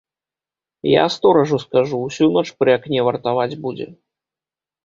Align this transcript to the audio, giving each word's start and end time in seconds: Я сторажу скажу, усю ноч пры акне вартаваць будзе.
Я 0.91 1.03
сторажу 1.15 1.59
скажу, 1.65 2.01
усю 2.07 2.31
ноч 2.39 2.45
пры 2.63 2.75
акне 2.79 3.05
вартаваць 3.11 3.59
будзе. 3.67 3.87